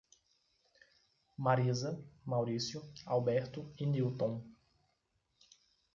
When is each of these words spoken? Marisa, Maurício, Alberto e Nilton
Marisa, 1.37 2.03
Maurício, 2.25 2.83
Alberto 3.05 3.71
e 3.79 3.85
Nilton 3.85 4.41